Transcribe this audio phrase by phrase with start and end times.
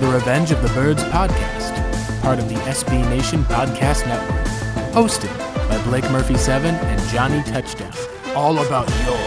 [0.00, 4.46] The Revenge of the Birds podcast, part of the SB Nation Podcast Network,
[4.92, 5.36] hosted
[5.68, 7.92] by Blake Murphy 7 and Johnny Touchdown.
[8.36, 9.18] All about your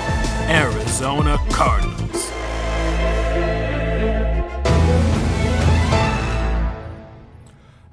[0.50, 1.91] Arizona Cardinals.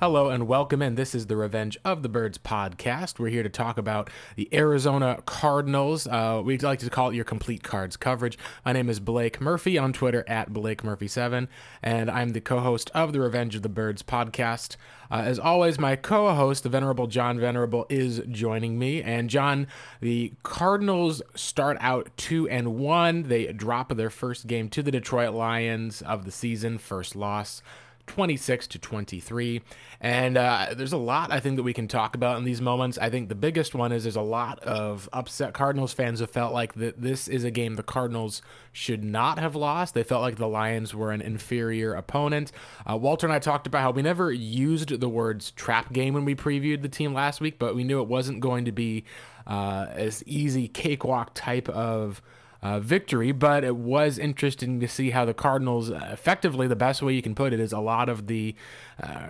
[0.01, 0.95] Hello and welcome in.
[0.95, 3.19] This is the Revenge of the Birds podcast.
[3.19, 6.07] We're here to talk about the Arizona Cardinals.
[6.07, 8.39] Uh, we'd like to call it your complete cards coverage.
[8.65, 11.49] My name is Blake Murphy on Twitter at Blake Murphy7,
[11.83, 14.77] and I'm the co host of the Revenge of the Birds podcast.
[15.11, 19.03] Uh, as always, my co host, the Venerable John Venerable, is joining me.
[19.03, 19.67] And John,
[20.01, 23.25] the Cardinals start out 2 and 1.
[23.25, 27.63] They drop their first game to the Detroit Lions of the season, first loss.
[28.09, 29.63] 26 to 23.
[30.01, 32.99] And uh, there's a lot I think that we can talk about in these moments.
[32.99, 36.53] I think the biggest one is there's a lot of upset Cardinals fans who felt
[36.53, 38.43] like that this is a game the Cardinals
[38.73, 39.95] should not have lost.
[39.95, 42.53] They felt like the Lions were an inferior opponent.
[42.89, 46.25] Uh, Walter and I talked about how we never used the words trap game when
[46.25, 49.05] we previewed the team last week, but we knew it wasn't going to be
[49.47, 52.23] uh, as easy cakewalk type of
[52.63, 57.03] uh, victory, but it was interesting to see how the Cardinals, uh, effectively, the best
[57.03, 58.55] way you can put it is a lot of the,
[59.03, 59.29] uh,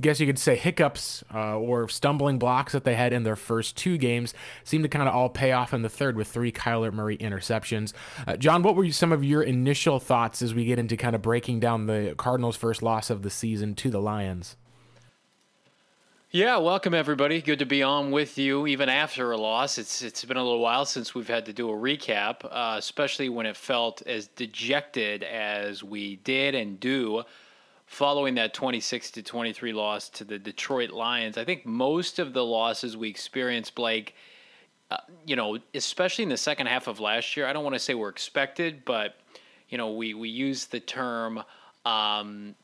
[0.00, 3.76] guess you could say, hiccups uh, or stumbling blocks that they had in their first
[3.76, 6.92] two games seemed to kind of all pay off in the third with three Kyler
[6.92, 7.92] Murray interceptions.
[8.26, 11.22] Uh, John, what were some of your initial thoughts as we get into kind of
[11.22, 14.56] breaking down the Cardinals' first loss of the season to the Lions?
[16.34, 17.40] Yeah, welcome everybody.
[17.40, 19.78] Good to be on with you even after a loss.
[19.78, 23.28] It's it's been a little while since we've had to do a recap, uh, especially
[23.28, 27.22] when it felt as dejected as we did and do
[27.86, 31.38] following that 26 to 23 loss to the Detroit Lions.
[31.38, 34.16] I think most of the losses we experienced, Blake,
[34.90, 37.78] uh, you know, especially in the second half of last year, I don't want to
[37.78, 39.20] say we were expected, but
[39.68, 41.44] you know, we we use the term
[41.84, 42.56] um,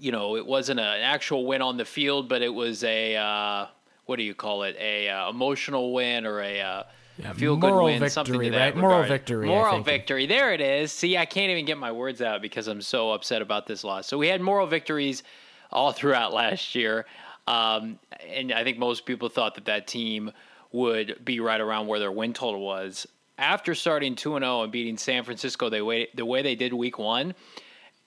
[0.00, 3.16] you know, it wasn't a, an actual win on the field, but it was a
[3.16, 3.66] uh,
[4.06, 4.76] what do you call it?
[4.78, 6.82] A uh, emotional win or a uh,
[7.18, 8.52] yeah, feel good win, victory, something to right?
[8.52, 9.46] that Moral victory.
[9.46, 10.26] Moral victory.
[10.26, 10.92] There it is.
[10.92, 14.06] See, I can't even get my words out because I'm so upset about this loss.
[14.06, 15.22] So we had moral victories
[15.70, 17.06] all throughout last year,
[17.46, 20.30] um, and I think most people thought that that team
[20.72, 23.06] would be right around where their win total was.
[23.38, 26.72] After starting two and zero and beating San Francisco the way the way they did
[26.72, 27.34] Week One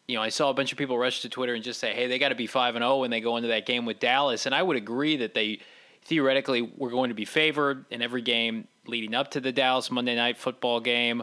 [0.10, 2.08] you know, I saw a bunch of people rush to Twitter and just say, "Hey,
[2.08, 4.48] they got to be five and zero when they go into that game with Dallas."
[4.48, 5.60] And I would agree that they
[6.04, 10.16] theoretically were going to be favored in every game leading up to the Dallas Monday
[10.16, 11.22] Night Football game.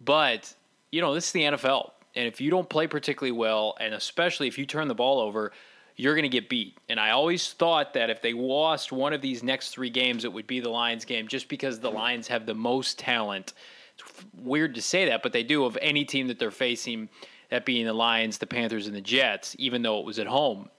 [0.00, 0.54] But
[0.90, 4.48] you know, this is the NFL, and if you don't play particularly well, and especially
[4.48, 5.52] if you turn the ball over,
[5.96, 6.78] you're going to get beat.
[6.88, 10.32] And I always thought that if they lost one of these next three games, it
[10.32, 13.52] would be the Lions game, just because the Lions have the most talent.
[13.94, 17.10] It's weird to say that, but they do of any team that they're facing
[17.52, 20.70] that being the Lions, the Panthers, and the Jets, even though it was at home.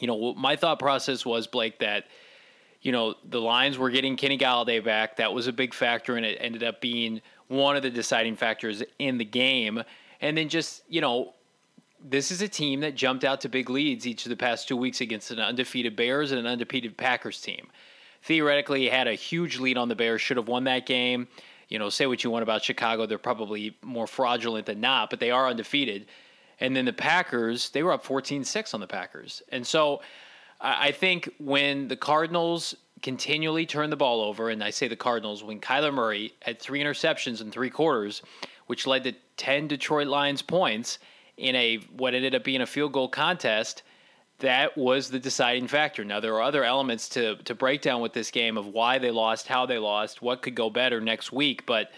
[0.00, 2.06] You know, my thought process was, Blake, that,
[2.80, 5.18] you know, the Lions were getting Kenny Golladay back.
[5.18, 8.82] That was a big factor, and it ended up being one of the deciding factors
[8.98, 9.80] in the game.
[10.20, 11.34] And then just, you know,
[12.04, 14.76] this is a team that jumped out to big leads each of the past two
[14.76, 17.68] weeks against an undefeated Bears and an undefeated Packers team.
[18.24, 21.28] Theoretically, had a huge lead on the Bears, should have won that game
[21.72, 25.20] you know, say what you want about Chicago, they're probably more fraudulent than not, but
[25.20, 26.04] they are undefeated.
[26.60, 29.42] And then the Packers, they were up 14 6 on the Packers.
[29.48, 30.02] And so
[30.60, 35.42] I think when the Cardinals continually turn the ball over, and I say the Cardinals,
[35.42, 38.20] when Kyler Murray had three interceptions in three quarters,
[38.66, 40.98] which led to 10 Detroit Lions points
[41.38, 43.82] in a what ended up being a field goal contest,
[44.38, 46.04] that was the deciding factor.
[46.04, 49.10] Now there are other elements to to break down with this game of why they
[49.10, 51.90] lost, how they lost, what could go better next week, but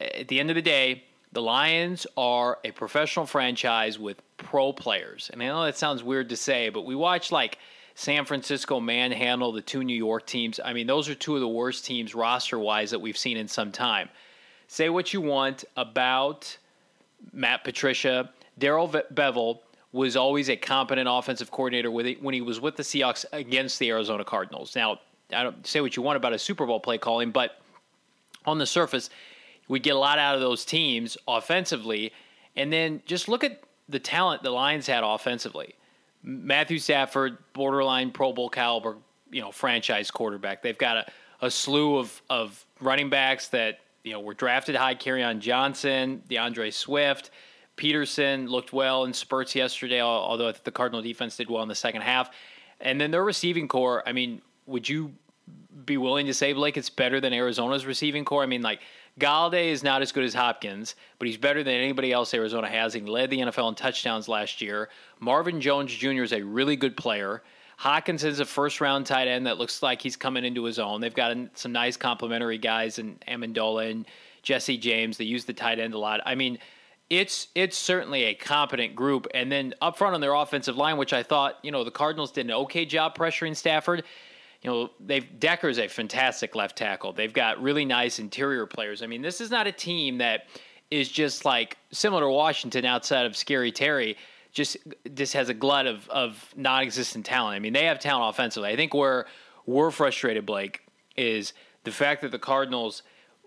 [0.00, 5.30] at the end of the day, the Lions are a professional franchise with pro players.
[5.32, 7.58] And I know that sounds weird to say, but we watch like
[7.94, 10.60] San Francisco manhandle the two New York teams.
[10.62, 13.48] I mean, those are two of the worst teams roster wise that we've seen in
[13.48, 14.08] some time.
[14.68, 16.56] Say what you want about
[17.32, 19.60] Matt Patricia, Darrell Bevell
[19.96, 23.78] was always a competent offensive coordinator with it when he was with the Seahawks against
[23.78, 24.76] the Arizona Cardinals.
[24.76, 25.00] Now,
[25.32, 27.58] I don't say what you want about a Super Bowl play calling, but
[28.44, 29.10] on the surface,
[29.68, 32.12] we get a lot out of those teams offensively.
[32.54, 35.74] And then just look at the talent the Lions had offensively.
[36.22, 38.96] Matthew Stafford, borderline Pro Bowl caliber,
[39.30, 40.62] you know, franchise quarterback.
[40.62, 44.94] They've got a, a slew of, of running backs that, you know, were drafted high.
[44.94, 47.30] Kerryon Johnson, D'Andre Swift,
[47.76, 52.02] Peterson looked well in spurts yesterday, although the Cardinal defense did well in the second
[52.02, 52.30] half.
[52.80, 55.12] And then their receiving core, I mean, would you
[55.84, 58.42] be willing to say, Blake, it's better than Arizona's receiving core?
[58.42, 58.80] I mean, like,
[59.18, 62.92] Golladay is not as good as Hopkins, but he's better than anybody else Arizona has.
[62.92, 64.90] He led the NFL in touchdowns last year.
[65.20, 66.22] Marvin Jones Jr.
[66.22, 67.42] is a really good player.
[67.80, 71.00] Hockenson is a first round tight end that looks like he's coming into his own.
[71.00, 74.06] They've got some nice complementary guys in Amendola and
[74.42, 75.16] Jesse James.
[75.16, 76.20] They use the tight end a lot.
[76.26, 76.58] I mean,
[77.08, 79.26] it's it's certainly a competent group.
[79.34, 82.32] And then up front on their offensive line, which I thought, you know, the Cardinals
[82.32, 84.04] did an okay job pressuring Stafford
[84.66, 87.12] you know, they've Decker's a fantastic left tackle.
[87.12, 89.00] They've got really nice interior players.
[89.00, 90.48] I mean, this is not a team that
[90.90, 94.16] is just like similar to Washington outside of Scary Terry.
[94.52, 94.76] Just
[95.14, 97.54] just has a glut of of non-existent talent.
[97.54, 98.70] I mean, they have talent offensively.
[98.70, 99.26] I think where
[99.66, 100.80] we're frustrated, Blake,
[101.16, 101.52] is
[101.84, 103.02] the fact that the Cardinals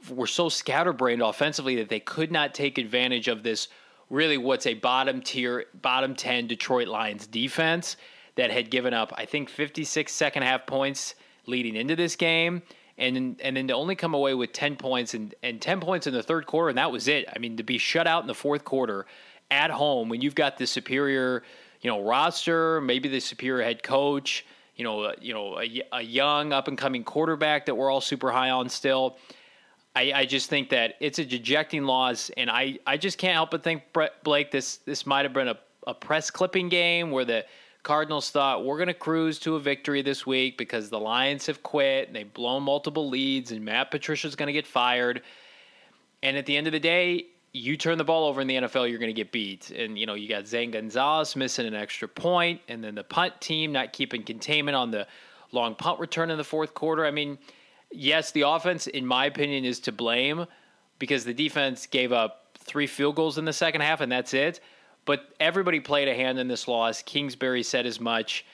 [0.09, 3.67] were so scatterbrained offensively that they could not take advantage of this
[4.09, 7.97] really what's a bottom tier, bottom 10 Detroit Lions defense
[8.35, 11.15] that had given up, I think, 56 second half points
[11.45, 12.61] leading into this game.
[12.97, 16.13] And, and then to only come away with 10 points and, and 10 points in
[16.13, 17.25] the third quarter, and that was it.
[17.33, 19.05] I mean, to be shut out in the fourth quarter
[19.49, 21.43] at home when you've got the superior,
[21.81, 26.51] you know, roster, maybe the superior head coach, you know, you know, a, a young
[26.51, 29.17] up and coming quarterback that we're all super high on still.
[29.95, 33.51] I, I, just think that it's a dejecting loss, and I, I just can't help
[33.51, 33.83] but think
[34.23, 35.57] Blake this this might have been a,
[35.87, 37.45] a press clipping game where the
[37.83, 41.63] Cardinals thought we're going to cruise to a victory this week because the Lions have
[41.63, 45.21] quit and they've blown multiple leads and Matt Patricia's going to get fired.
[46.21, 48.89] And at the end of the day, you turn the ball over in the NFL,
[48.89, 49.71] you're going to get beat.
[49.71, 53.39] And, you know, you got Zane Gonzalez missing an extra point, and then the punt
[53.41, 55.07] team not keeping containment on the
[55.51, 57.05] long punt return in the fourth quarter.
[57.05, 57.39] I mean,
[57.91, 60.45] yes, the offense, in my opinion, is to blame
[60.99, 64.59] because the defense gave up three field goals in the second half, and that's it.
[65.05, 67.01] But everybody played a hand in this loss.
[67.01, 68.45] Kingsbury said as much.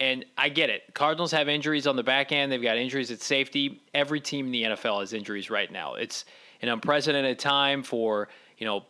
[0.00, 0.82] And I get it.
[0.94, 2.50] Cardinals have injuries on the back end.
[2.50, 3.82] They've got injuries at safety.
[3.94, 5.94] Every team in the NFL has injuries right now.
[5.94, 6.24] It's
[6.60, 8.28] an unprecedented time for,
[8.58, 8.84] you know,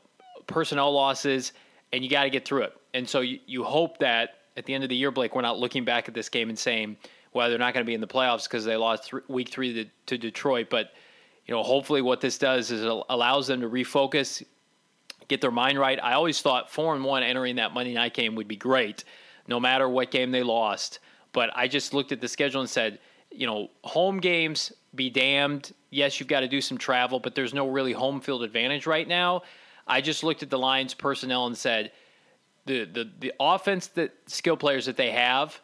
[0.47, 1.53] personnel losses,
[1.93, 2.77] and you got to get through it.
[2.95, 5.59] And so you, you hope that at the end of the year, Blake, we're not
[5.59, 6.97] looking back at this game and saying,
[7.33, 9.73] well, they're not going to be in the playoffs because they lost th- week three
[9.75, 10.69] to, to Detroit.
[10.71, 10.93] But,
[11.47, 14.45] you know, hopefully what this does is it allows them to refocus,
[15.29, 15.99] get their mind right.
[16.03, 19.05] I always thought four and one entering that Monday night game would be great,
[19.47, 20.99] no matter what game they lost.
[21.33, 22.99] But I just looked at the schedule and said,
[23.31, 25.73] you know, home games be damned.
[25.91, 29.09] Yes, you've got to do some travel, but there's no really home field advantage right
[29.09, 29.43] now.
[29.87, 31.93] I just looked at the Lions personnel and said,
[32.67, 35.61] the the the offense that skill players that they have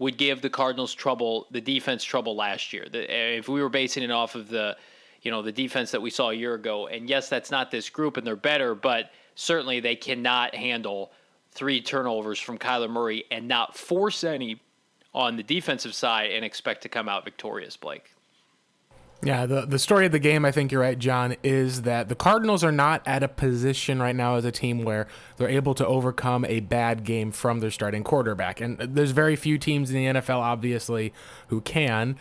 [0.00, 2.86] would give the Cardinals trouble, the defense trouble last year.
[2.90, 4.76] The, if we were basing it off of the
[5.22, 6.88] you know the defense that we saw a year ago.
[6.88, 11.12] And yes, that's not this group, and they're better, but certainly they cannot handle
[11.52, 14.60] three turnovers from Kyler Murray and not force any
[15.12, 17.76] on the defensive side and expect to come out victorious.
[17.76, 18.14] Blake.
[19.22, 22.14] Yeah, the, the story of the game, I think you're right, John, is that the
[22.14, 25.06] Cardinals are not at a position right now as a team where
[25.36, 28.62] they're able to overcome a bad game from their starting quarterback.
[28.62, 31.12] And there's very few teams in the NFL, obviously,
[31.48, 32.16] who can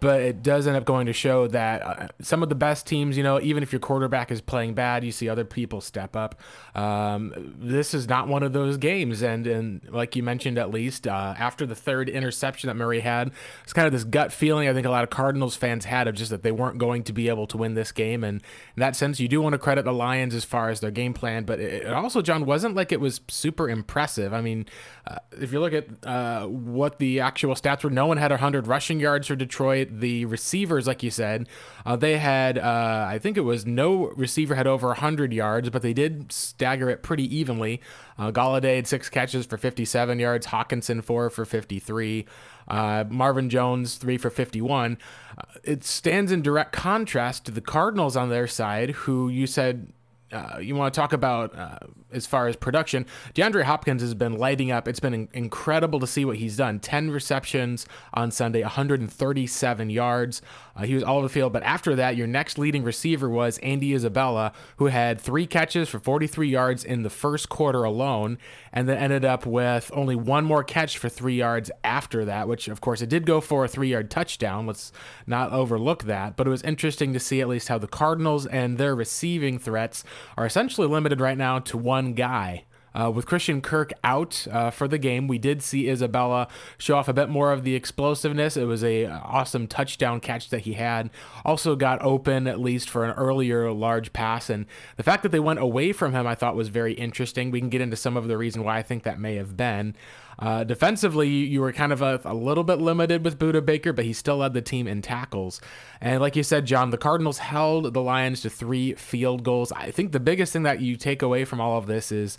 [0.00, 3.16] but it does end up going to show that uh, some of the best teams,
[3.16, 6.40] you know, even if your quarterback is playing bad, you see other people step up.
[6.74, 11.06] Um, this is not one of those games, and and like you mentioned, at least
[11.06, 13.32] uh, after the third interception that Murray had,
[13.64, 16.14] it's kind of this gut feeling I think a lot of Cardinals fans had of
[16.14, 18.42] just that they weren't going to be able to win this game, and
[18.76, 21.14] in that sense, you do want to credit the Lions as far as their game
[21.14, 24.34] plan, but it, also, John, wasn't like it was super impressive.
[24.34, 24.66] I mean,
[25.06, 28.66] uh, if you look at uh, what the actual stats were, no one had 100
[28.66, 31.48] rushing yards for Detroit the receivers, like you said,
[31.84, 35.82] uh, they had, uh, I think it was no receiver had over 100 yards, but
[35.82, 37.80] they did stagger it pretty evenly.
[38.18, 42.26] Uh, Golladay had six catches for 57 yards, Hockenson four for 53,
[42.68, 44.98] uh, Marvin Jones three for 51.
[45.36, 49.92] Uh, it stands in direct contrast to the Cardinals on their side, who you said
[50.32, 51.78] uh, you want to talk about uh,
[52.12, 54.88] as far as production, DeAndre Hopkins has been lighting up.
[54.88, 56.80] It's been in- incredible to see what he's done.
[56.80, 60.42] 10 receptions on Sunday, 137 yards.
[60.74, 61.52] Uh, he was all over the field.
[61.52, 66.00] But after that, your next leading receiver was Andy Isabella, who had three catches for
[66.00, 68.38] 43 yards in the first quarter alone,
[68.72, 72.66] and then ended up with only one more catch for three yards after that, which,
[72.68, 74.66] of course, it did go for a three yard touchdown.
[74.66, 74.92] Let's
[75.26, 76.36] not overlook that.
[76.36, 80.04] But it was interesting to see at least how the Cardinals and their receiving threats
[80.36, 82.64] are essentially limited right now to one guy.
[82.96, 86.48] Uh, with Christian Kirk out uh, for the game, we did see Isabella
[86.78, 88.56] show off a bit more of the explosiveness.
[88.56, 91.10] It was a uh, awesome touchdown catch that he had.
[91.44, 95.40] Also got open at least for an earlier large pass, and the fact that they
[95.40, 97.50] went away from him, I thought was very interesting.
[97.50, 99.94] We can get into some of the reason why I think that may have been.
[100.38, 104.04] Uh, defensively, you were kind of a, a, little bit limited with Budda Baker, but
[104.04, 105.62] he still led the team in tackles.
[105.98, 109.72] And like you said, John, the Cardinals held the Lions to three field goals.
[109.72, 112.36] I think the biggest thing that you take away from all of this is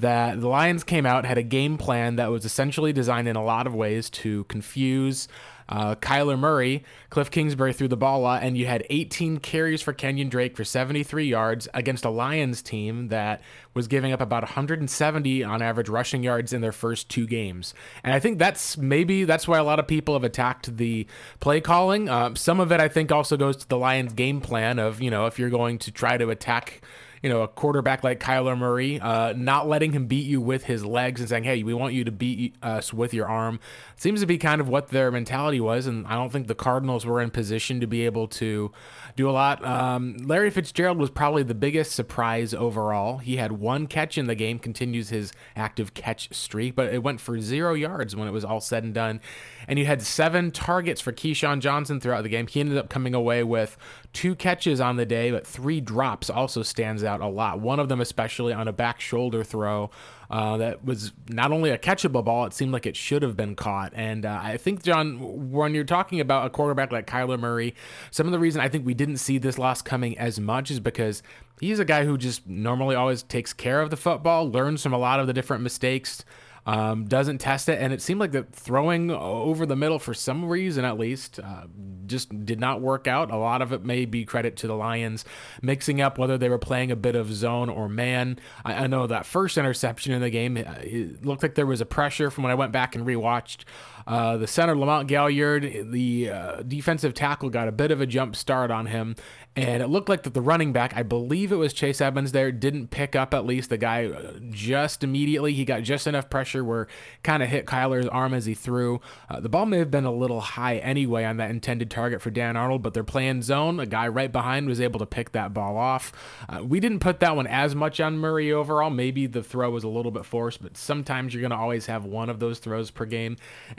[0.00, 3.44] that the Lions came out, had a game plan that was essentially designed in a
[3.44, 5.28] lot of ways to confuse
[5.70, 10.28] uh, Kyler Murray, Cliff Kingsbury threw the ball and you had 18 carries for Kenyon
[10.28, 13.40] Drake for 73 yards against a Lions team that
[13.72, 17.72] was giving up about 170 on average rushing yards in their first two games.
[18.02, 21.06] And I think that's maybe that's why a lot of people have attacked the
[21.38, 22.08] play calling.
[22.08, 25.10] Uh, some of it, I think, also goes to the Lions' game plan of you
[25.10, 26.82] know if you're going to try to attack
[27.22, 30.84] you know, a quarterback like Kyler Murray, uh, not letting him beat you with his
[30.84, 33.60] legs and saying, "Hey, we want you to beat us with your arm,"
[33.96, 35.86] seems to be kind of what their mentality was.
[35.86, 38.72] And I don't think the Cardinals were in position to be able to
[39.16, 39.62] do a lot.
[39.64, 43.18] Um, Larry Fitzgerald was probably the biggest surprise overall.
[43.18, 47.20] He had one catch in the game, continues his active catch streak, but it went
[47.20, 49.20] for zero yards when it was all said and done.
[49.68, 52.46] And you had seven targets for KeeSean Johnson throughout the game.
[52.46, 53.76] He ended up coming away with
[54.12, 57.60] two catches on the day, but three drops also stands out a lot.
[57.60, 59.90] One of them, especially on a back shoulder throw,
[60.30, 63.56] uh, that was not only a catchable ball, it seemed like it should have been
[63.56, 63.92] caught.
[63.96, 67.74] And uh, I think, John, when you're talking about a quarterback like Kyler Murray,
[68.10, 70.78] some of the reason I think we didn't see this loss coming as much is
[70.78, 71.22] because
[71.60, 74.98] he's a guy who just normally always takes care of the football, learns from a
[74.98, 76.24] lot of the different mistakes
[76.66, 80.44] um, doesn't test it, and it seemed like the throwing over the middle for some
[80.44, 81.64] reason at least uh,
[82.06, 83.30] just did not work out.
[83.30, 85.24] A lot of it may be credit to the Lions
[85.62, 88.38] mixing up whether they were playing a bit of zone or man.
[88.64, 91.80] I, I know that first interception in the game, uh, it looked like there was
[91.80, 93.64] a pressure from when I went back and rewatched.
[94.06, 98.34] Uh, the center, Lamont Gaillard, the uh, defensive tackle, got a bit of a jump
[98.34, 99.14] start on him,
[99.54, 102.50] and it looked like that the running back, I believe it was Chase Edmonds there,
[102.50, 105.52] didn't pick up at least the guy uh, just immediately.
[105.52, 106.88] He got just enough pressure where
[107.22, 109.00] kind of hit Kyler's arm as he threw.
[109.28, 112.30] Uh, the ball may have been a little high anyway on that intended target for
[112.30, 113.78] Dan Arnold, but they're playing zone.
[113.78, 116.12] A guy right behind was able to pick that ball off.
[116.48, 118.90] Uh, we didn't put that one as much on Murray overall.
[118.90, 122.04] Maybe the throw was a little bit forced, but sometimes you're going to always have
[122.04, 123.36] one of those throws per game.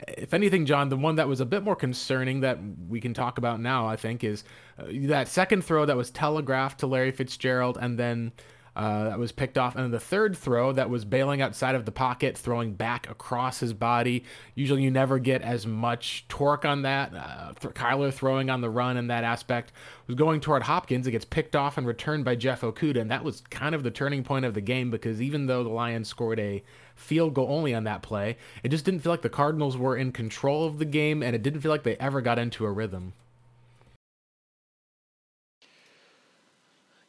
[0.08, 3.38] If anything, John, the one that was a bit more concerning that we can talk
[3.38, 4.44] about now, I think, is
[4.78, 8.32] uh, that second throw that was telegraphed to Larry Fitzgerald and then
[8.74, 9.76] uh, that was picked off.
[9.76, 13.74] And the third throw that was bailing outside of the pocket, throwing back across his
[13.74, 14.24] body.
[14.54, 17.14] Usually you never get as much torque on that.
[17.14, 19.72] Uh, Kyler throwing on the run in that aspect
[20.06, 21.06] was going toward Hopkins.
[21.06, 23.00] It gets picked off and returned by Jeff Okudah.
[23.00, 25.68] And that was kind of the turning point of the game because even though the
[25.68, 26.62] Lions scored a
[26.94, 30.12] field goal only on that play, it just didn't feel like the Cardinals were in
[30.12, 33.12] control of the game and it didn't feel like they ever got into a rhythm.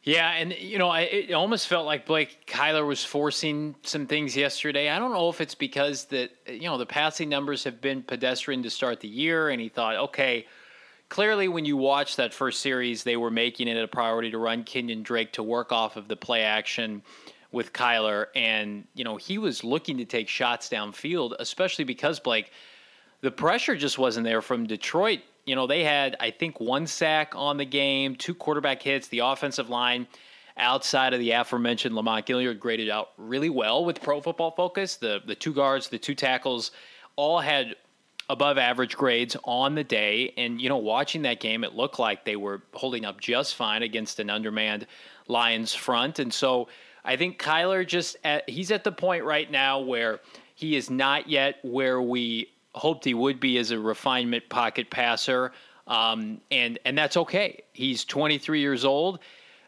[0.04, 4.90] Yeah, and you know, it almost felt like Blake Kyler was forcing some things yesterday.
[4.90, 8.62] I don't know if it's because that you know the passing numbers have been pedestrian
[8.64, 10.46] to start the year, and he thought, okay,
[11.08, 14.62] clearly when you watch that first series, they were making it a priority to run
[14.62, 17.02] Kenyon Drake to work off of the play action
[17.50, 22.52] with Kyler, and you know he was looking to take shots downfield, especially because Blake,
[23.22, 27.32] the pressure just wasn't there from Detroit you know, they had, I think, one sack
[27.34, 29.08] on the game, two quarterback hits.
[29.08, 30.06] The offensive line
[30.56, 34.96] outside of the aforementioned Lamont Gaillard graded out really well with Pro Football Focus.
[34.96, 36.70] The the two guards, the two tackles,
[37.16, 37.76] all had
[38.28, 40.32] above average grades on the day.
[40.36, 43.82] And you know, watching that game, it looked like they were holding up just fine
[43.82, 44.86] against an undermanned
[45.28, 46.18] Lions front.
[46.18, 46.68] And so
[47.04, 50.20] I think Kyler just at, he's at the point right now where
[50.54, 55.52] he is not yet where we hoped he would be as a refinement pocket passer,
[55.86, 57.62] um, and and that's okay.
[57.72, 59.20] He's 23 years old.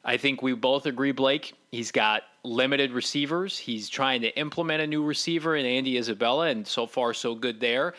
[0.05, 1.55] I think we both agree, Blake.
[1.73, 3.59] He's got limited receivers.
[3.59, 7.61] He's trying to implement a new receiver in Andy Isabella, and so far so good
[7.61, 7.95] there.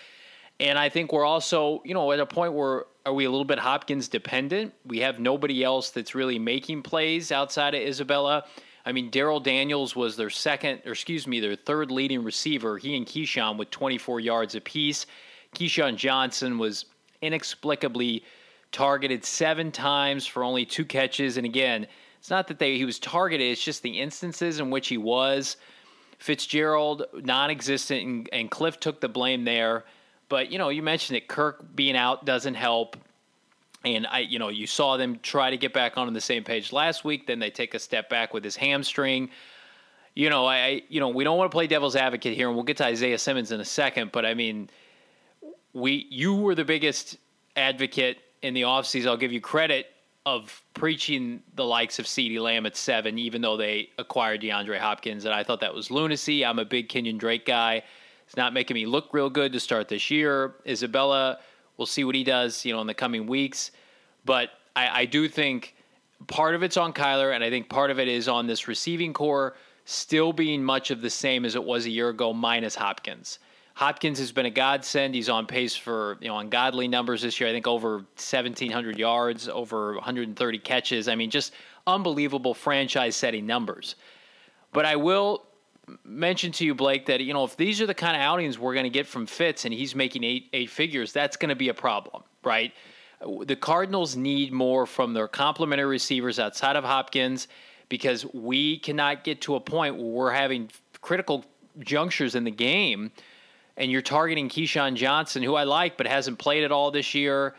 [0.60, 3.46] And I think we're also, you know, at a point where are we a little
[3.46, 4.74] bit Hopkins dependent?
[4.86, 8.46] We have nobody else that's really making plays outside of Isabella.
[8.88, 12.78] I mean, Darrell Daniels was their second, or excuse me, their third leading receiver.
[12.78, 15.06] He and KeeSean with 24 yards apiece.
[15.54, 16.86] KeeSean Johnson was
[17.22, 18.24] inexplicably
[18.72, 21.36] targeted seven times for only two catches.
[21.36, 21.86] And again,
[22.18, 25.58] it's not that they, he was targeted, it's just the instances in which he was.
[26.20, 29.84] Fitzgerald, non existent, and, and Cliff took the blame there.
[30.30, 32.96] But, you know, you mentioned that Kirk being out doesn't help.
[33.86, 36.74] And I, you know, you saw them try to get back on the same page
[36.74, 37.28] last week.
[37.28, 39.30] Then they take a step back with his hamstring.
[40.16, 42.66] You know, I, you know, we don't want to play devil's advocate here, and we'll
[42.66, 44.12] get to Isaiah Simmons in a second.
[44.12, 44.70] But I mean,
[45.74, 47.18] we, you were the biggest
[47.56, 49.08] advocate in the offseason.
[49.08, 49.88] I'll give you credit
[50.26, 55.24] of preaching the likes of CeeDee Lamb at seven, even though they acquired DeAndre Hopkins,
[55.24, 56.44] and I thought that was lunacy.
[56.44, 57.82] I'm a big Kenyon Drake guy.
[58.26, 60.56] It's not making me look real good to start this year.
[60.66, 61.40] Isabella,
[61.78, 63.72] we'll see what he does, you know, in the coming weeks.
[64.26, 65.76] But I, I do think
[66.28, 69.14] part of it's on Kyler, and I think part of it is on this receiving
[69.14, 69.56] core
[69.86, 73.40] still being much of the same as it was a year ago, minus Hopkins.
[73.74, 75.14] Hopkins has been a godsend.
[75.14, 77.48] He's on pace for you know ungodly numbers this year.
[77.48, 81.08] I think over 1,700 yards, over 130 catches.
[81.08, 81.54] I mean, just
[81.86, 83.96] unbelievable franchise-setting numbers.
[84.74, 85.47] But I will
[86.04, 88.74] mention to you, Blake, that you know if these are the kind of outings we're
[88.74, 91.70] going to get from Fitz, and he's making eight eight figures, that's going to be
[91.70, 92.74] a problem, right?
[93.46, 97.48] The Cardinals need more from their complementary receivers outside of Hopkins
[97.90, 100.70] because we cannot get to a point where we're having
[101.02, 101.46] critical
[101.80, 103.12] junctures in the game
[103.78, 107.56] and you're targeting KeeSean Johnson, who I like but hasn't played at all this year.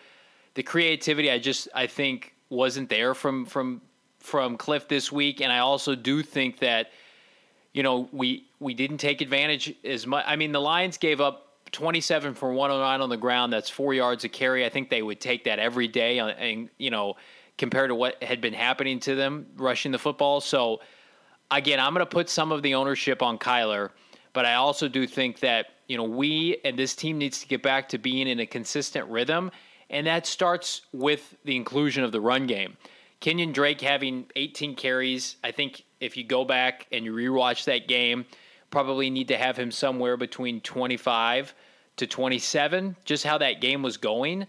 [0.55, 3.81] The creativity, I just I think wasn't there from from
[4.19, 6.91] from Cliff this week, and I also do think that
[7.73, 10.25] you know we we didn't take advantage as much.
[10.27, 13.53] I mean, the Lions gave up 27 for 109 on the ground.
[13.53, 14.65] That's four yards a carry.
[14.65, 17.17] I think they would take that every day, uh, and you know
[17.57, 20.41] compared to what had been happening to them rushing the football.
[20.41, 20.81] So
[21.51, 23.91] again, I'm going to put some of the ownership on Kyler,
[24.33, 27.63] but I also do think that you know, we and this team needs to get
[27.63, 29.51] back to being in a consistent rhythm,
[29.91, 32.77] and that starts with the inclusion of the run game.
[33.21, 37.89] Kenyon Drake having 18 carries, I think if you go back and you rewatch that
[37.89, 38.27] game,
[38.71, 41.55] probably need to have him somewhere between 25
[41.97, 44.47] to 27, just how that game was going.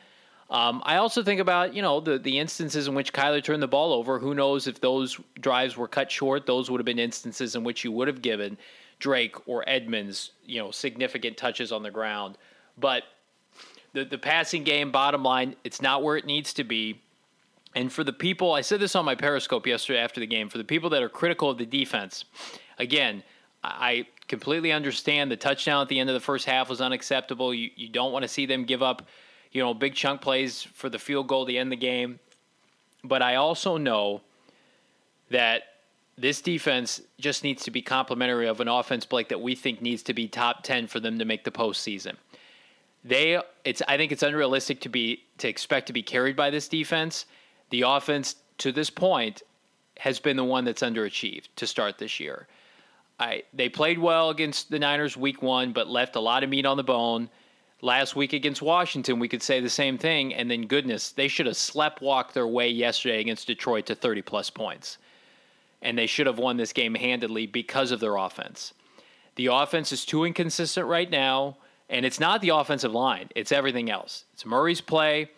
[0.52, 3.68] Um, I also think about you know the the instances in which Kyler turned the
[3.68, 4.18] ball over.
[4.18, 6.48] Who knows if those drives were cut short?
[6.48, 8.58] Those would have been instances in which you would have given
[8.98, 12.38] Drake or Edmonds, you know, significant touches on the ground.
[12.78, 13.04] But
[13.94, 17.00] the the passing game, bottom line, it's not where it needs to be.
[17.76, 20.50] And for the people, I said this on my Periscope yesterday after the game.
[20.50, 22.26] For the people that are critical of the defense,
[22.80, 23.24] again,
[23.64, 27.54] I completely understand the touchdown at the end of the first half was unacceptable.
[27.54, 29.08] You you don't want to see them give up,
[29.52, 32.20] you know, big chunk plays for the field goal to end the game.
[33.04, 34.22] But I also know
[35.30, 35.64] that
[36.18, 40.04] this defense just needs to be complementary of an offense, Blake, that we think needs
[40.04, 42.16] to be top ten for them to make the postseason.
[43.06, 46.68] They, it's I think it's unrealistic to be to expect to be carried by this
[46.68, 47.26] defense.
[47.70, 49.44] The offense to this point
[49.98, 52.48] has been the one that's underachieved to start this year.
[53.20, 56.66] I they played well against the Niners week one, but left a lot of meat
[56.66, 57.30] on the bone.
[57.82, 61.46] Last week against Washington, we could say the same thing, and then goodness, they should
[61.46, 64.98] have slept walked their way yesterday against Detroit to 30 plus points
[65.82, 68.74] and they should have won this game handedly because of their offense.
[69.36, 71.58] The offense is too inconsistent right now,
[71.90, 74.26] and it's not the offensive line, it's everything else.
[74.34, 75.32] It's Murray's play.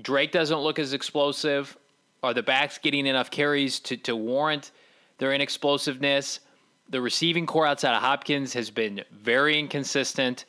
[0.00, 1.76] Drake doesn't look as explosive.
[2.22, 4.72] Are the backs getting enough carries to, to warrant
[5.18, 6.40] their inexplosiveness?
[6.88, 10.44] The receiving core outside of Hopkins has been very inconsistent.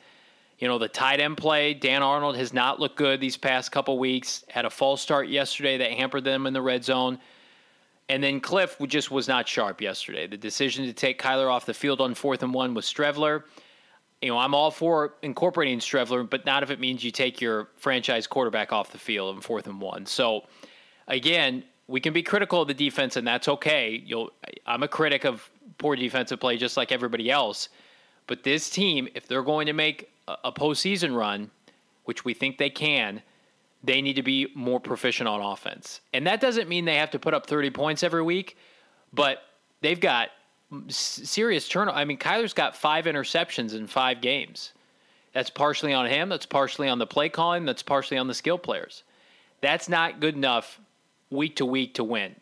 [0.58, 3.98] You know, the tight end play, Dan Arnold has not looked good these past couple
[3.98, 4.44] weeks.
[4.48, 7.18] Had a false start yesterday that hampered them in the red zone.
[8.08, 10.26] And then Cliff just was not sharp yesterday.
[10.26, 13.44] The decision to take Kyler off the field on fourth and one was Streveler.
[14.22, 17.68] You know, I'm all for incorporating Streveler, but not if it means you take your
[17.76, 20.06] franchise quarterback off the field in fourth and one.
[20.06, 20.44] So,
[21.06, 24.02] again, we can be critical of the defense, and that's okay.
[24.04, 24.30] You'll,
[24.66, 25.48] I'm a critic of
[25.78, 27.68] poor defensive play, just like everybody else.
[28.26, 31.50] But this team, if they're going to make a postseason run,
[32.04, 33.22] which we think they can,
[33.84, 36.00] they need to be more proficient on offense.
[36.12, 38.56] And that doesn't mean they have to put up 30 points every week,
[39.12, 39.42] but
[39.80, 40.30] they've got
[40.88, 41.96] serious turnover.
[41.96, 44.72] I mean, Kyler's got five interceptions in five games.
[45.32, 46.28] That's partially on him.
[46.28, 47.64] That's partially on the play calling.
[47.64, 49.02] That's partially on the skill players.
[49.60, 50.80] That's not good enough
[51.30, 52.34] week to week to win.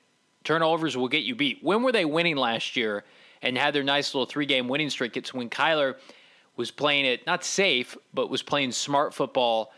[0.44, 1.58] Turnovers will get you beat.
[1.62, 3.04] When were they winning last year
[3.42, 5.16] and had their nice little three game winning streak?
[5.16, 5.96] It's when Kyler
[6.56, 9.72] was playing it not safe, but was playing smart football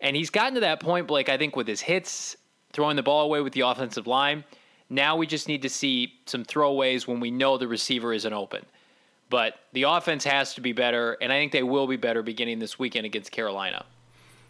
[0.00, 2.36] and he's gotten to that point, Blake, I think, with his hits,
[2.72, 4.44] throwing the ball away with the offensive line.
[4.88, 8.64] Now we just need to see some throwaways when we know the receiver isn't open.
[9.28, 12.60] But the offense has to be better, and I think they will be better beginning
[12.60, 13.84] this weekend against Carolina.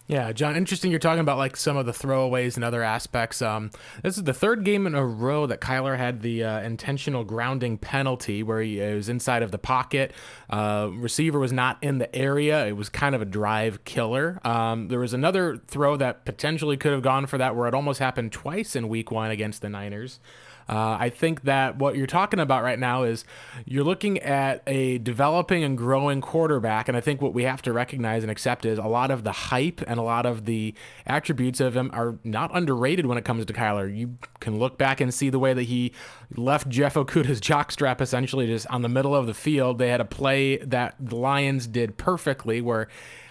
[0.08, 0.92] Yeah, John, interesting.
[0.92, 3.42] You're talking about like some of the throwaways and other aspects.
[3.42, 3.72] Um,
[4.04, 7.76] this is the third game in a row that Kyler had the uh, intentional grounding
[7.76, 10.12] penalty where he was inside of the pocket.
[10.48, 12.66] Uh, receiver was not in the area.
[12.66, 14.38] It was kind of a drive killer.
[14.46, 17.98] Um, there was another throw that potentially could have gone for that where it almost
[17.98, 20.20] happened twice in week one against the Niners.
[20.68, 23.24] Uh, I think that what you're talking about right now is
[23.64, 27.72] you're looking at a developing and growing quarterback, and I think what we have to
[27.72, 30.74] recognize and accept is a lot of the hype and a lot of the
[31.06, 33.94] attributes of him are not underrated when it comes to Kyler.
[33.94, 35.92] You can look back and see the way that he
[36.34, 39.78] left Jeff Okudah's jockstrap essentially just on the middle of the field.
[39.78, 42.88] They had a play that the Lions did perfectly where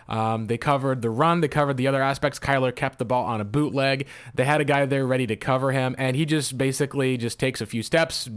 [0.07, 2.39] um, they covered the run, they covered the other aspects.
[2.39, 4.07] Kyler kept the ball on a bootleg.
[4.33, 7.61] They had a guy there ready to cover him, and he just basically just takes
[7.61, 8.29] a few steps,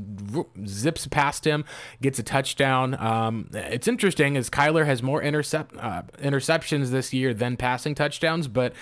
[0.66, 1.64] zips past him,
[2.00, 2.94] gets a touchdown.
[2.94, 8.48] Um, it's interesting as Kyler has more intercept uh, interceptions this year than passing touchdowns,
[8.48, 8.72] but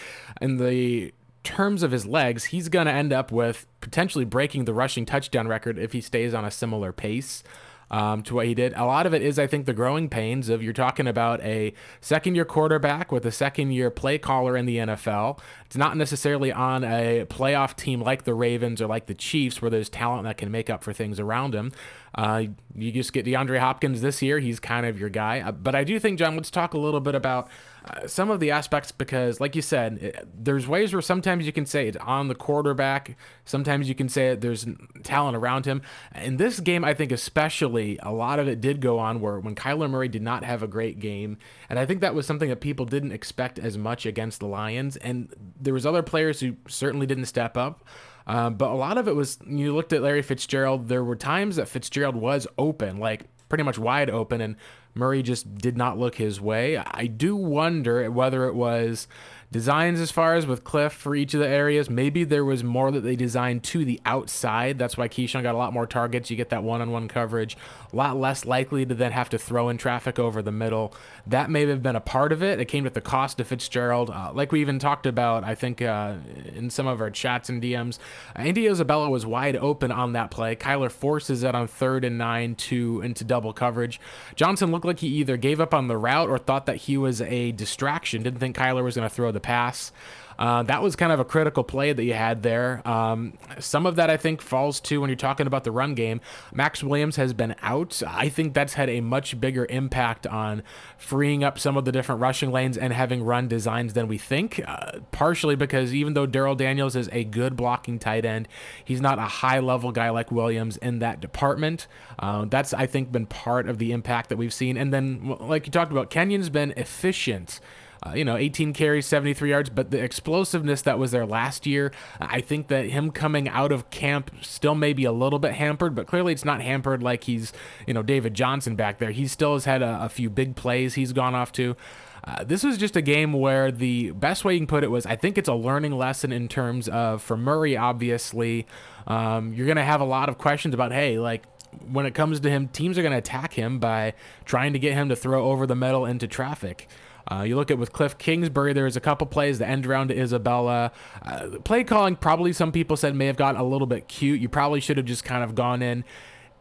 [0.41, 4.75] in the terms of his legs, he's going to end up with potentially breaking the
[4.75, 7.45] rushing touchdown record if he stays on a similar pace
[7.91, 8.73] um, to what he did.
[8.75, 11.73] A lot of it is, I think, the growing pains of you're talking about a
[12.01, 15.39] second year quarterback with a second year play caller in the NFL.
[15.67, 19.71] It's not necessarily on a playoff team like the Ravens or like the Chiefs where
[19.71, 21.73] there's talent that can make up for things around him.
[22.15, 22.45] Uh,
[22.75, 24.39] you just get DeAndre Hopkins this year.
[24.39, 25.41] He's kind of your guy.
[25.41, 27.49] Uh, but I do think, John, let's talk a little bit about
[27.87, 31.53] uh, some of the aspects because, like you said, it, there's ways where sometimes you
[31.53, 33.17] can say it's on the quarterback.
[33.45, 34.67] Sometimes you can say it, there's
[35.05, 35.83] talent around him.
[36.15, 39.55] In this game, I think especially a lot of it did go on where when
[39.55, 42.61] Kyler Murray did not have a great game, and I think that was something that
[42.61, 44.97] people didn't expect as much against the Lions.
[44.97, 47.85] And there was other players who certainly didn't step up.
[48.27, 50.89] Um, but a lot of it was you looked at Larry Fitzgerald.
[50.89, 54.57] There were times that Fitzgerald was open, like pretty much wide open, and
[54.97, 56.79] Murray just did not look his way.
[56.79, 59.07] I do wonder whether it was
[59.53, 61.89] designs as far as with Cliff for each of the areas.
[61.89, 64.79] Maybe there was more that they designed to the outside.
[64.79, 66.31] That's why KeeSean got a lot more targets.
[66.31, 67.57] You get that one on one coverage,
[67.93, 70.95] a lot less likely to then have to throw in traffic over the middle.
[71.29, 72.61] That may have been a part of it.
[72.61, 74.11] It came at the cost of Fitzgerald.
[74.11, 76.15] Uh, like we even talked about, I think, uh,
[76.55, 77.99] in some of our chats and DMs,
[78.37, 80.55] Andy Isabella was wide open on that play.
[80.55, 84.01] Kyler forces it on third and nine to into double coverage.
[84.37, 87.21] Johnson looked like he either gave up on the route or thought that he was
[87.21, 89.93] a distraction, didn't think Kyler was going to throw the pass.
[90.39, 92.87] Uh, that was kind of a critical play that you had there.
[92.87, 96.21] Um, some of that I think falls to when you're talking about the run game.
[96.53, 98.03] Maxx Williams has been out.
[98.07, 100.63] I think that's had a much bigger impact on
[100.99, 104.61] freeing up some of the different rushing lanes and having run designs than we think.
[104.67, 108.49] Uh, partially because even though Darrell Daniels is a good blocking tight end,
[108.85, 111.87] he's not a high level guy like Williams in that department.
[112.19, 114.77] Uh, that's I think been part of the impact that we've seen.
[114.77, 117.61] And then, like you talked about, Kenyon's been efficient
[118.05, 121.93] uh, you know, 18 carries, 73 yards, but the explosiveness that was there last year,
[122.21, 125.95] I think that him coming out of camp still may be a little bit hampered,
[125.95, 127.53] but clearly it's not hampered like he's,
[127.87, 129.11] you know, David Johnson back there.
[129.11, 131.77] He still has had a, a few big plays he's gone off to.
[132.25, 135.07] Uh, this was just a game where the best way you can put it was
[135.07, 138.67] I think it's a learning lesson in terms of, for Murray, obviously,
[139.07, 141.45] um, you're going to have a lot of questions about, hey, like,
[141.89, 144.95] when it comes to him, teams are going to attack him by trying to get
[144.95, 146.89] him to throw over the middle into traffic.
[147.31, 150.19] Uh, you look at with Cliff Kingsbury, there's a couple plays, the end around to
[150.19, 150.93] Isabella.
[151.23, 154.41] Uh, play calling, probably some people said may have gotten a little bit cute.
[154.41, 156.05] You probably should have just kind of gone in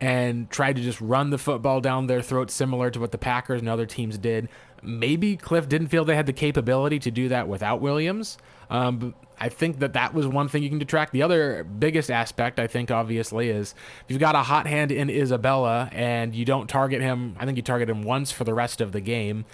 [0.02, 3.62] and tried to just run the football down their throat, similar to what the Packers
[3.62, 4.50] and other teams did.
[4.82, 8.38] Maybe Cliff didn't feel they had the capability to do that without Williams.
[8.70, 11.12] Um, I think that that was one thing you can detract.
[11.12, 13.74] The other biggest aspect, I think, obviously, is
[14.04, 17.58] if you've got a hot hand in Isabella and you don't target him, I think
[17.58, 19.46] you target him once for the rest of the game.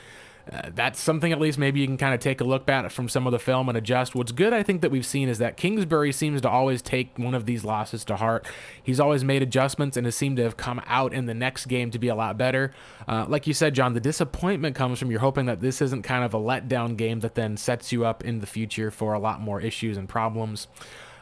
[0.51, 3.09] Uh, that's something at least maybe you can kind of take a look at from
[3.09, 4.15] some of the film and adjust.
[4.15, 7.33] What's good, I think, that we've seen is that Kingsbury seems to always take one
[7.33, 8.47] of these losses to heart.
[8.81, 11.91] He's always made adjustments and has seemed to have come out in the next game
[11.91, 12.73] to be a lot better.
[13.07, 16.23] Uh, like you said, John, the disappointment comes from you're hoping that this isn't kind
[16.23, 19.41] of a letdown game that then sets you up in the future for a lot
[19.41, 20.67] more issues and problems.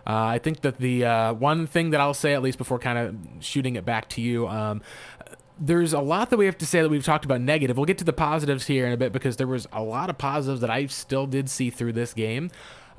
[0.08, 2.98] Uh, I think that the uh, one thing that I'll say, at least before kind
[2.98, 4.82] of shooting it back to you, um,
[5.60, 7.78] there's a lot that we have to say that we've talked about negative.
[7.78, 10.18] We'll get to the positives here in a bit because there was a lot of
[10.18, 12.50] positives that I still did see through this game.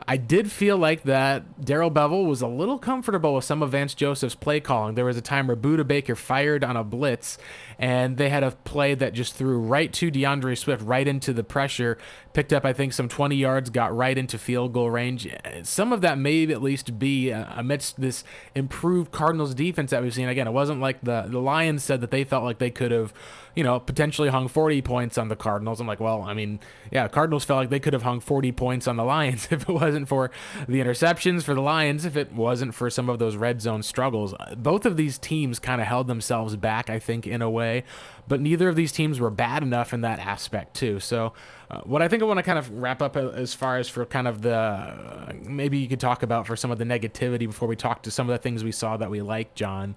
[0.06, 3.94] I did feel like that Darrell Bevell was a little comfortable with some of Vance
[3.94, 4.94] Joseph's play calling.
[4.94, 7.38] There was a time where Budda Baker fired on a blitz,
[7.78, 11.44] and they had a play that just threw right to D'Andre Swift, right into the
[11.44, 11.98] pressure,
[12.32, 15.28] picked up, I think, some 20 yards, got right into field goal range.
[15.62, 20.14] Some of that may at least be uh, amidst this improved Cardinals defense that we've
[20.14, 20.28] seen.
[20.28, 23.12] Again, it wasn't like the, the Lions said that they felt like they could have
[23.54, 25.80] you know, potentially hung 40 points on the Cardinals.
[25.80, 28.86] I'm like, well, I mean, yeah, Cardinals felt like they could have hung 40 points
[28.86, 30.30] on the Lions if it wasn't for
[30.68, 34.34] the interceptions for the Lions, if it wasn't for some of those red zone struggles.
[34.56, 37.84] Both of these teams kind of held themselves back, I think, in a way,
[38.30, 41.00] but neither of these teams were bad enough in that aspect, too.
[41.00, 41.32] So,
[41.68, 44.06] uh, what I think I want to kind of wrap up as far as for
[44.06, 47.66] kind of the uh, maybe you could talk about for some of the negativity before
[47.66, 49.96] we talk to some of the things we saw that we like, John.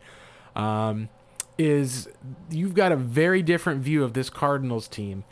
[0.55, 1.09] Um,
[1.59, 2.09] is
[2.49, 5.23] you've got a very different view of this Cardinals team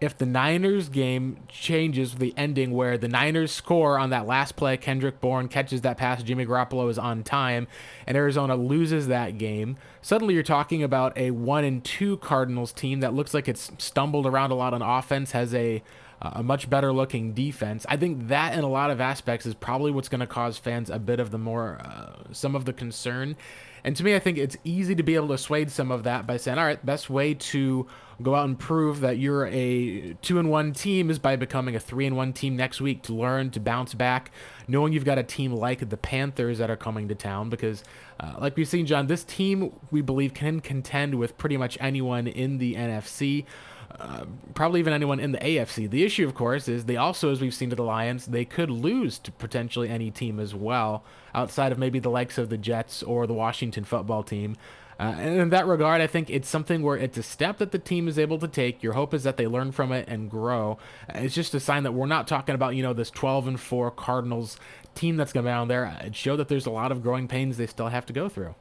[0.00, 4.76] if the Niners game changes the ending where the Niners score on that last play,
[4.76, 7.66] Kendrick Bourne catches that pass, Jimmy Garoppolo is on time,
[8.06, 13.00] and Arizona loses that game, suddenly you're talking about a one and two Cardinals team
[13.00, 15.82] that looks like it's stumbled around a lot on offense, has a
[16.20, 17.86] a much better looking defense.
[17.88, 20.90] I think that in a lot of aspects is probably what's going to cause fans
[20.90, 23.36] a bit of the more uh, some of the concern.
[23.84, 26.26] And to me, I think it's easy to be able to assuage some of that
[26.26, 27.86] by saying, all right, best way to
[28.20, 31.80] go out and prove that you're a two and one team is by becoming a
[31.80, 34.32] three and one team next week to learn to bounce back,
[34.66, 37.48] knowing you've got a team like the Panthers that are coming to town.
[37.48, 37.84] Because,
[38.20, 42.26] uh, like we've seen, John, this team we believe can contend with pretty much anyone
[42.26, 43.44] in the NFC.
[43.90, 45.88] Uh, probably even anyone in the AFC.
[45.88, 48.70] The issue, of course, is they also, as we've seen to the Lions, they could
[48.70, 53.02] lose to potentially any team as well, outside of maybe the likes of the Jets
[53.02, 54.56] or the Washington football team.
[55.00, 57.78] Uh, and in that regard, I think it's something where it's a step that the
[57.78, 58.82] team is able to take.
[58.82, 60.78] Your hope is that they learn from it and grow.
[61.08, 63.92] It's just a sign that we're not talking about, you know, this 12 and 4
[63.92, 64.58] Cardinals
[64.96, 65.96] team that's going to be down there.
[66.02, 68.56] It showed that there's a lot of growing pains they still have to go through.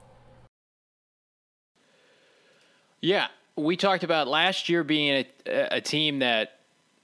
[3.01, 3.27] Yeah,
[3.58, 6.60] we talked about last year being a, a team that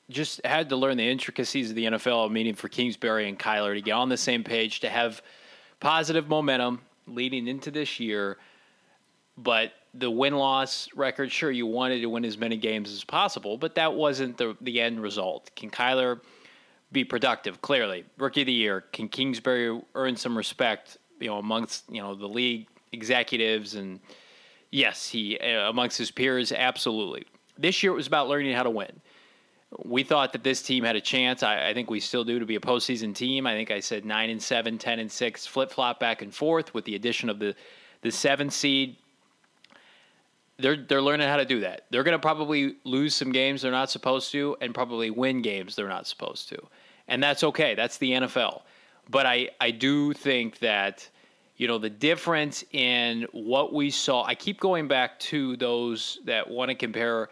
[0.09, 3.81] just had to learn the intricacies of the NFL, meaning for Kingsbury and Kyler to
[3.81, 5.21] get on the same page, to have
[5.79, 8.37] positive momentum leading into this year–
[9.37, 13.57] but the win loss record, sure, you wanted to win as many games as possible,
[13.57, 15.51] but that wasn't the, the end result.
[15.55, 16.19] Can Kyler
[16.91, 17.61] be productive?
[17.61, 18.81] Clearly, rookie of the year.
[18.91, 23.99] Can Kingsbury earn some respect, you know, amongst you know the league executives and
[24.73, 27.25] yes, he uh, amongst his peers, absolutely.
[27.57, 29.01] This year it was about learning how to win.
[29.85, 31.41] We thought that this team had a chance.
[31.43, 33.47] I, I think we still do to be a postseason team.
[33.47, 36.73] I think I said nine and seven, 10 and six, flip flop back and forth
[36.73, 37.55] with the addition of the
[38.01, 38.97] the seven seed
[40.57, 41.85] they're they're learning how to do that.
[41.89, 45.75] They're going to probably lose some games they're not supposed to, and probably win games
[45.75, 46.57] they're not supposed to,
[47.07, 47.75] and that's okay.
[47.75, 48.61] That's the NFL.
[49.09, 51.09] But I I do think that
[51.57, 54.23] you know the difference in what we saw.
[54.23, 57.29] I keep going back to those that want to compare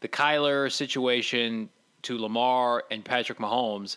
[0.00, 1.68] the Kyler situation
[2.02, 3.96] to Lamar and Patrick Mahomes.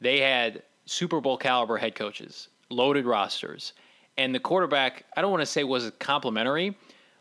[0.00, 3.72] They had Super Bowl caliber head coaches, loaded rosters,
[4.16, 5.04] and the quarterback.
[5.16, 6.76] I don't want to say was complimentary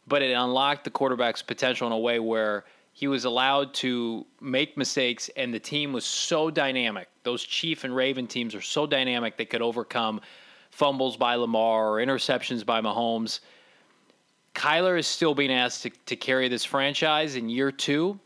[0.08, 4.76] but it unlocked the quarterback's potential in a way where he was allowed to make
[4.78, 7.10] mistakes, and the team was so dynamic.
[7.24, 10.22] Those Chief and Raven teams are so dynamic they could overcome
[10.72, 13.40] fumbles by Lamar or interceptions by Mahomes.
[14.54, 18.20] Kyler is still being asked to, to carry this franchise in year two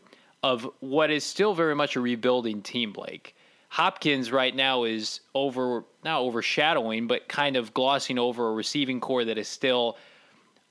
[0.43, 3.35] of what is still very much a rebuilding team, Blake.
[3.69, 9.25] Hopkins right now is over, not overshadowing, but kind of glossing over a receiving core
[9.25, 9.97] that is still–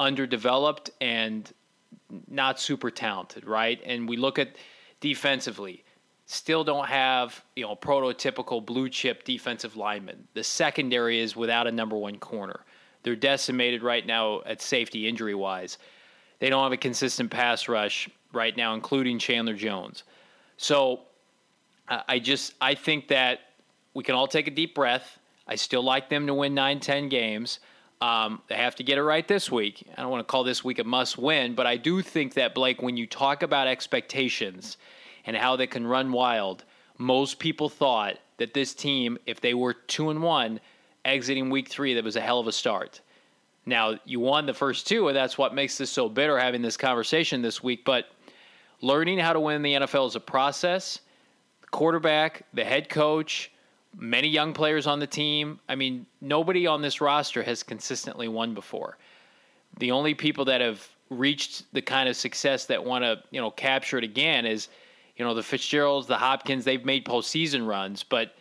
[0.01, 1.53] underdeveloped and
[2.29, 3.81] not super talented, right?
[3.85, 4.57] And we look at
[5.01, 5.85] defensively,
[6.31, 10.29] still don't have, you know, prototypical blue chip defensive linemen.
[10.35, 12.61] The secondary is without a number one corner.
[13.03, 15.79] They're decimated right now at safety injury wise.
[16.39, 20.05] They don't have a consistent pass rush right now, including Chandler Jones.
[20.57, 21.01] So
[21.89, 23.41] I just I think that
[23.95, 25.19] we can all take a deep breath.
[25.49, 27.59] I still like them to win 9, 10 games.
[28.01, 29.85] Um, they have to get it right this week.
[29.97, 32.55] I don't want to call this week a must win, but I do think that,
[32.55, 34.77] Blake, when you talk about expectations
[35.27, 36.65] and how they can run wild,
[36.99, 40.61] most people thought that this team, if they were 2 and 1
[41.05, 43.01] exiting week three, that was a hell of a start.
[43.67, 46.77] Now, you won the first two, and that's what makes this so bitter having this
[46.77, 47.85] conversation this week.
[47.85, 48.11] But
[48.81, 51.01] learning how to win in the NFL is a process.
[51.63, 53.51] The quarterback, the head coach,
[53.97, 55.61] many young players on the team.
[55.69, 58.97] I mean, nobody on this roster has consistently won before.
[59.79, 63.51] The only people that have reached the kind of success that want to, you know,
[63.51, 64.69] capture it again is,
[65.21, 68.03] you know, the Fitzgeralds, the Hopkins, they've made postseason runs.
[68.03, 68.33] But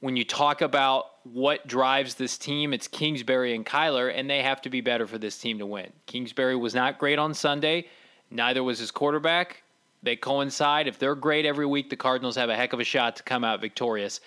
[0.00, 4.60] when you talk about what drives this team, it's Kingsbury and Kyler, and they have
[4.62, 5.92] to be better for this team to win.
[6.06, 7.86] Kingsbury was not great on Sunday,
[8.32, 9.62] neither was his quarterback.
[10.02, 10.88] They coincide.
[10.88, 13.44] If they're great every week, the Cardinals have a heck of a shot to come
[13.44, 14.20] out victorious.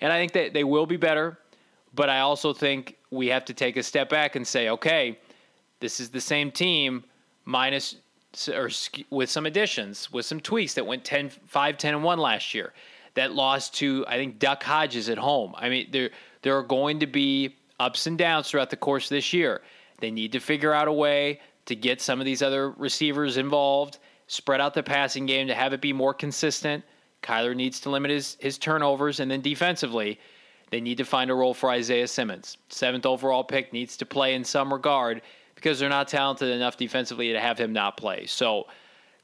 [0.00, 1.38] And I think that they will be better,
[1.94, 5.18] but I also think we have to take a step back and say, okay,
[5.80, 7.04] this is the same team
[7.44, 7.96] minus
[8.48, 8.70] or
[9.10, 12.72] with some additions, with some tweaks that went 10 5 10 and 1 last year.
[13.14, 15.54] That lost to I think Duck Hodges at home.
[15.56, 16.10] I mean, there
[16.42, 19.62] there are going to be ups and downs throughout the course of this year.
[20.00, 23.98] They need to figure out a way to get some of these other receivers involved,
[24.26, 26.84] spread out the passing game to have it be more consistent.
[27.22, 30.18] Kyler needs to limit his, his turnovers, and then defensively,
[30.70, 32.58] they need to find a role for Isaiah Simmons.
[32.68, 35.22] Seventh overall pick needs to play in some regard
[35.58, 38.26] because they're not talented enough defensively to have him not play.
[38.26, 38.68] So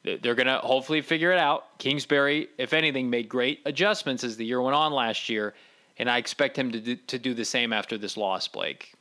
[0.03, 1.79] they're going to hopefully figure it out.
[1.79, 5.55] Kingsbury, if anything, made great adjustments as the year went on last year,
[5.97, 8.93] and I expect him to do, to do the same after this loss, Blake.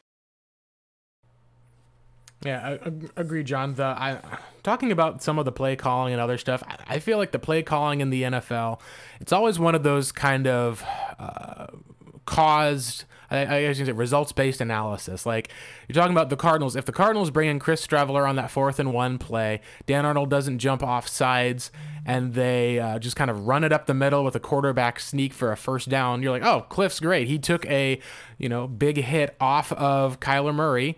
[2.46, 3.74] Yeah, I, I agree, John.
[3.74, 4.20] The I,
[4.62, 7.40] talking about some of the play calling and other stuff, I, I feel like the
[7.40, 8.80] play calling in the NFL,
[9.20, 10.84] it's always one of those kind of
[11.18, 11.68] uh,
[12.26, 15.26] caused I, I say results based analysis.
[15.26, 15.50] Like
[15.88, 16.76] you're talking about the Cardinals.
[16.76, 20.30] If the Cardinals bring in Chris Streveler on that fourth and one play, Dan Arnold
[20.30, 21.72] doesn't jump off sides,
[22.06, 25.34] and they uh, just kind of run it up the middle with a quarterback sneak
[25.34, 26.22] for a first down.
[26.22, 27.28] You're like, oh, Cliff's great.
[27.28, 28.00] He took a
[28.38, 30.98] you know big hit off of Kyler Murray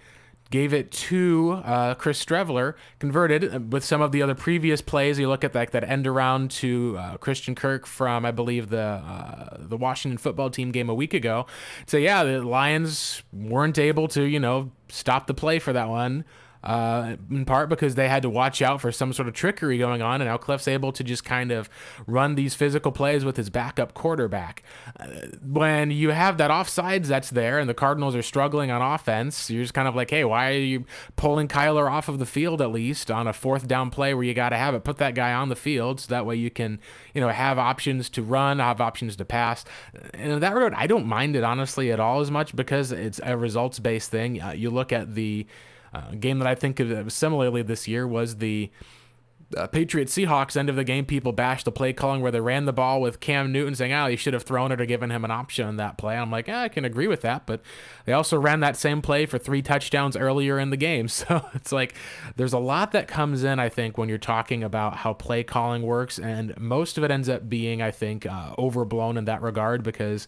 [0.56, 5.20] gave it to uh, Chris Streveler, converted uh, with some of the other previous plays.
[5.20, 8.80] You look at that that end around to uh, Christian Kirk from I believe the
[8.80, 11.46] uh, the Washington football team game a week ago.
[11.88, 16.24] So yeah, the Lions weren't able to you know stop the play for that one
[16.66, 20.02] uh, in part because they had to watch out for some sort of trickery going
[20.02, 21.70] on, and now Cliff's able to just kind of
[22.08, 24.64] run these physical plays with his backup quarterback.
[25.00, 25.08] Uh,
[25.44, 29.64] when you have that offsides that's there, and the Cardinals are struggling on offense, you're
[29.64, 32.72] just kind of like, hey, why are you pulling Kyler off of the field at
[32.72, 34.84] least on a fourth down play where you got to have it?
[34.84, 36.80] Put that guy on the field so that way you can,
[37.14, 39.66] you know, have options to run, have options to pass.
[40.14, 43.20] And in that regard, I don't mind it honestly at all as much because it's
[43.24, 44.42] a results based thing.
[44.42, 45.46] Uh, you look at the
[45.96, 48.72] uh, game that I think of similarly this year was the
[49.56, 51.06] uh, Seahawks end of the game.
[51.06, 54.08] People bashed the play calling where they ran the ball with Cam Newton saying, "Oh,
[54.08, 56.50] you should have thrown it or given him an option on that play." I'm like,
[56.50, 57.62] eh, I can agree with that, but
[58.06, 61.08] they also ran that same play for three touchdowns earlier in the game.
[61.26, 61.96] So it's like
[62.36, 63.58] there's a lot that comes in.
[63.58, 67.30] I think when you're talking about how play calling works, and most of it ends
[67.30, 70.28] up being, I think, uh, overblown in that regard because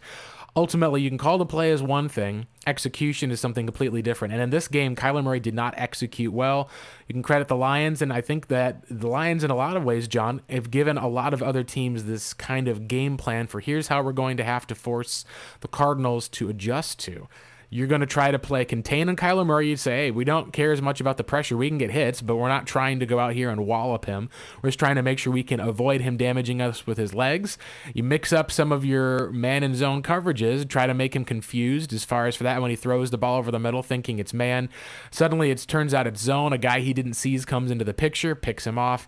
[0.58, 2.48] ultimately you can call the play as one thing.
[2.66, 4.34] Execution is something completely different.
[4.34, 6.70] And in this game kyler murray did not execute well.
[7.08, 9.84] You can credit the lions and i think that the lions in a lot of
[9.84, 13.60] ways john have given a lot of other teams this kind of game plan for
[13.60, 15.24] here's how we're going to have to force
[15.62, 17.28] the cardinals to adjust to
[17.70, 19.70] you're going to try to play contain and Kyler Murray.
[19.70, 21.58] You'd say, hey, we don't care as much about the pressure.
[21.58, 24.30] We can get hits, but we're not trying to go out here and wallop him.
[24.62, 27.58] We're just trying to make sure we can avoid him damaging us with his legs.
[27.94, 31.94] You mix up some of your man and zone coverages, try to make him confused
[31.94, 34.34] as far as for that when he throws the ball over the middle, thinking it's
[34.34, 34.70] man.
[35.12, 36.54] Suddenly it turns out it's zone.
[36.54, 39.08] A guy he didn't see comes into the picture, picks him off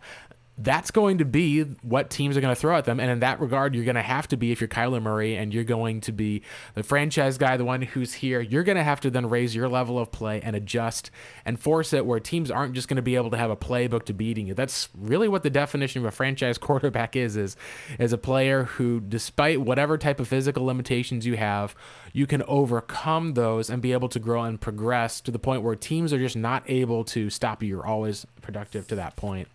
[0.61, 2.99] that's going to be what teams are going to throw at them.
[2.99, 5.53] And in that regard, you're going to have to be, if you're Kyler Murray and
[5.53, 6.41] you're going to be
[6.75, 9.69] the franchise guy, the one who's here, you're going to have to then raise your
[9.69, 11.11] level of play and adjust
[11.45, 14.03] and force it where teams aren't just going to be able to have a playbook
[14.05, 14.53] to beating you.
[14.53, 17.55] That's really what the definition of a franchise quarterback is, is,
[17.97, 21.73] is a player who, despite whatever type of physical limitations you have,
[22.11, 25.75] you can overcome those and be able to grow and progress to the point where
[25.75, 27.69] teams are just not able to stop you.
[27.69, 29.47] You're always productive to that point.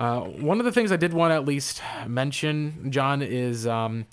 [0.00, 4.06] Uh, one of the things I did want to at least mention, John, is um,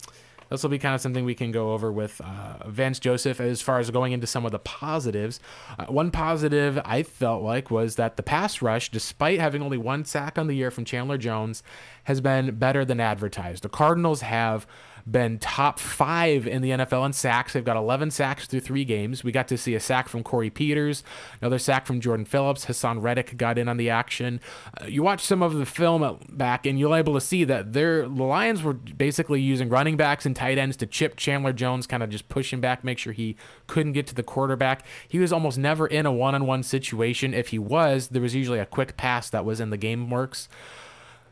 [0.50, 3.62] this will be kind of something we can go over with uh, Vance Joseph as
[3.62, 5.39] far as going into some of the positives.
[5.80, 10.04] Uh, one positive I felt like was that the pass rush, despite having only one
[10.04, 11.63] sack on the year from Chandler Jones,
[12.04, 13.63] has been better than advertised.
[13.63, 14.67] The Cardinals have
[15.10, 17.54] been top five in the NFL in sacks.
[17.54, 19.24] They've got 11 sacks through three games.
[19.24, 21.04] We got to see a sack from Corey Peters,
[21.41, 22.65] another sack from Jordan Phillips.
[22.65, 24.41] Haason Reddick got in on the action.
[24.82, 28.08] Uh, you watch some of the film back, and you're able to see that the
[28.08, 32.10] Lions were basically using running backs and tight ends to chip Chandler Jones, kind of
[32.10, 34.86] just push him back, make sure he couldn't get to the quarterback.
[35.08, 37.34] He was almost never in a one on one situation.
[37.34, 40.50] If he was, there was usually a quick pass that was in the game works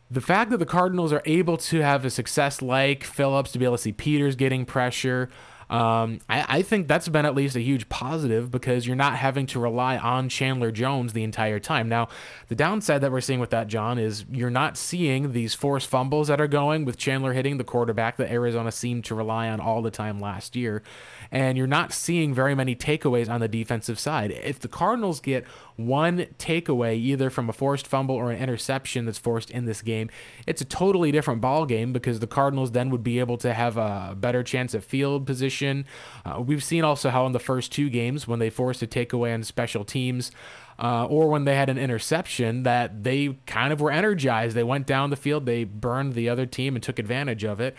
[0.09, 3.65] the fact that the Cardinals are able to have a success like Phillips to be
[3.65, 5.29] able to see Peters getting pressure,
[5.69, 9.47] um, I, I, think that's been at least a huge positive because you're not having
[9.47, 11.89] to rely on Chandler Jones the entire time.
[11.89, 12.08] Now,
[12.49, 16.28] the downside that we're seeing with that, John, is you're not seeing these forced fumbles
[16.28, 19.82] that are going with Chandler hitting the quarterback that Arizona seemed to rely on all
[19.82, 20.84] the time last year.
[21.32, 24.30] And you're not seeing very many takeaways on the defensive side.
[24.30, 25.45] If the Cardinals get
[25.78, 30.12] one takeaway, either from a forced fumble or an interception that's forced in this game,
[30.45, 33.78] it's a totally different ball game because the Cardinals then would be able to have
[33.78, 35.54] a better chance at field position.
[35.62, 39.33] Uh, we've seen also how in the first two games when they forced a takeaway
[39.33, 40.31] on special teams,
[40.79, 44.56] uh, or when they had an interception that they kind of were energized.
[44.56, 47.75] They went down the field, they burned the other team and took advantage of it.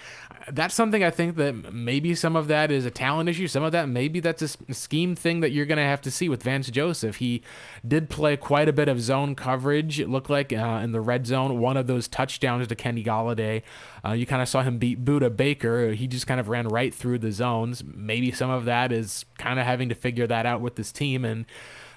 [0.49, 3.49] That's something I think that maybe some of that is a talent issue.
[3.49, 6.29] Some of that maybe that's a scheme thing that you're going to have to see
[6.29, 7.17] with Vance Joseph.
[7.17, 7.43] He
[7.87, 9.99] did play quite a bit of zone coverage.
[9.99, 13.63] It looked like uh, in the red zone, one of those touchdowns to Kenny Golladay.
[14.05, 15.93] Uh, you kind of saw him beat Budda Baker.
[15.93, 17.83] He just kind of ran right through the zones.
[17.85, 21.25] Maybe some of that is kind of having to figure that out with this team
[21.25, 21.45] and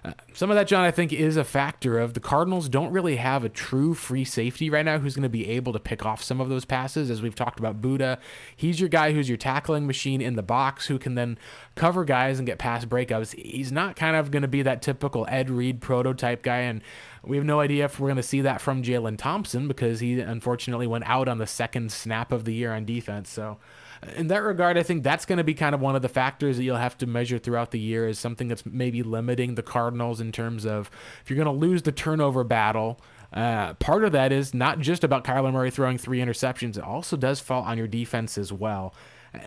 [0.04, 3.18] Uh, some of that, John, I think is a factor of the Cardinals don't really
[3.18, 6.24] have a true free safety right now who's going to be able to pick off
[6.24, 7.10] some of those passes.
[7.10, 8.18] As we've talked about, Budda,
[8.56, 11.38] he's your guy who's your tackling machine in the box who can then
[11.76, 13.36] cover guys and get pass breakups.
[13.36, 16.82] He's not kind of going to be that typical Ed Reed prototype guy, and
[17.24, 20.22] we have no idea if we're going to see that from Jalen Thompson because he
[20.22, 23.30] unfortunately went out on the second snap of the year on defense.
[23.30, 23.58] So
[24.16, 26.58] in that regard, I think that's going to be kind of one of the factors
[26.58, 30.22] that you'll have to measure throughout the year is something that's maybe limiting the Cardinals
[30.22, 30.90] in terms of
[31.22, 33.00] if you're going to lose the turnover battle.
[33.32, 36.78] Uh, part of that is not just about Kyler Murray throwing three interceptions.
[36.78, 38.94] It also does fall on your defense as well.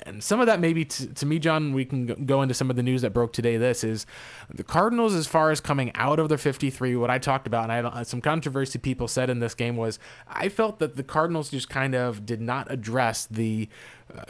[0.07, 2.77] And some of that, maybe t- to me, John, we can go into some of
[2.77, 3.57] the news that broke today.
[3.57, 4.07] This is
[4.53, 6.95] the Cardinals, as far as coming out of their 53.
[6.97, 9.99] What I talked about, and I some controversy people said in this game was
[10.29, 13.69] I felt that the Cardinals just kind of did not address the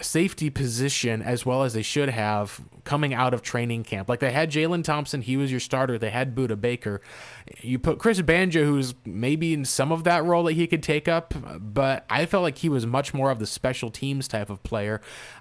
[0.00, 4.08] safety position as well as they should have coming out of training camp.
[4.08, 5.98] Like they had Jalen Thompson, he was your starter.
[5.98, 7.00] They had Budda Baker.
[7.60, 11.08] You put Chris Banjo, who's maybe in some of that role that he could take
[11.08, 14.62] up, but I felt like he was much more of the special teams type of
[14.62, 15.00] player.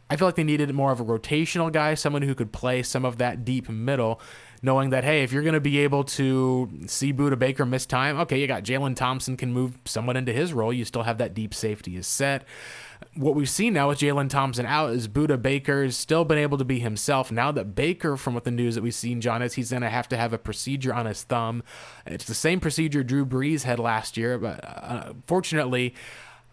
[0.10, 3.06] I feel like they needed more of a rotational guy, someone who could play some
[3.06, 4.22] of that deep middle
[4.62, 8.20] knowing that hey, if you're going to be able to see Budda Baker miss time,
[8.20, 10.72] okay, you got Jalen Thompson can move somewhat into his role.
[10.72, 12.46] You still have that deep safety is set
[13.16, 16.64] what we've seen now with Jalen Thompson out is Budda Baker's still been able to
[16.64, 17.32] be himself.
[17.32, 19.89] Now that Baker, from what the news that we've seen, John, is he's going to
[19.89, 21.64] have to have a procedure on his thumb.
[22.05, 25.93] It's the same procedure Drew Brees had last year, but uh, fortunately,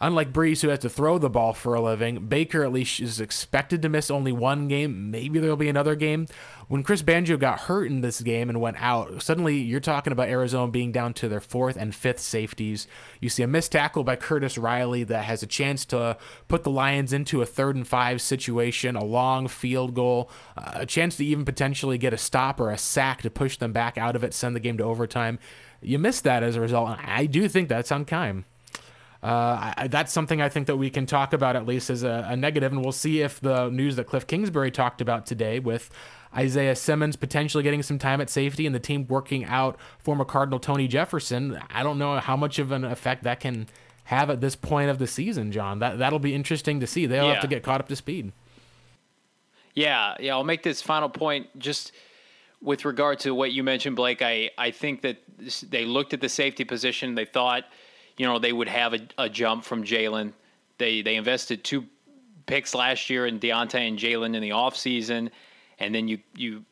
[0.00, 3.20] Unlike Brees, who has to throw the ball for a living, Baker at least is
[3.20, 5.10] expected to miss only one game.
[5.10, 6.26] Maybe there'll be another game.
[6.68, 10.28] When Chris Banjo got hurt in this game and went out, suddenly you're talking about
[10.28, 12.86] Arizona being down to their fourth and fifth safeties.
[13.20, 16.70] You see a missed tackle by Curtis Riley that has a chance to put the
[16.70, 21.24] Lions into a third and five situation, a long field goal, uh, a chance to
[21.24, 24.32] even potentially get a stop or a sack to push them back out of it,
[24.32, 25.40] send the game to overtime.
[25.80, 28.44] You missed that as a result, and I do think that's on Keim
[29.22, 32.26] uh, I, that's something I think that we can talk about at least as a,
[32.28, 35.90] a, negative, and we'll see if the news that Cliff Kingsbury talked about today with
[36.36, 40.60] Isaiah Simmons potentially getting some time at safety and the team working out former Cardinal
[40.60, 41.58] Tony Jefferson.
[41.68, 43.66] I don't know how much of an effect that can
[44.04, 45.80] have at this point of the season, John.
[45.80, 47.06] That that'll be interesting to see.
[47.06, 47.32] They'll yeah.
[47.34, 48.32] have to get caught up to speed.
[49.74, 50.34] Yeah, yeah.
[50.34, 51.90] I'll make this final point just
[52.62, 54.22] with regard to what you mentioned, Blake.
[54.22, 55.18] I I think that
[55.68, 57.16] they looked at the safety position.
[57.16, 57.64] They thought
[58.18, 60.32] you know, they would have a, a jump from Jalen.
[60.76, 61.86] They they invested two
[62.46, 65.30] picks last year in Deionte and Jalen in the offseason.
[65.78, 66.64] And then you you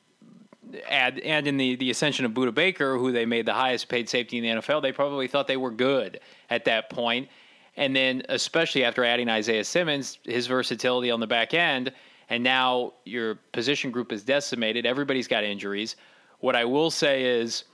[0.88, 4.08] add add in the, the ascension of Budda Baker, who they made the highest paid
[4.08, 6.20] safety in the NFL, they probably thought they were good
[6.50, 7.28] at that point.
[7.76, 11.92] And then especially after adding Isaiah Simmons, his versatility on the back end,
[12.30, 14.86] and now your position group is decimated.
[14.86, 15.96] Everybody's got injuries.
[16.40, 17.64] What I will say is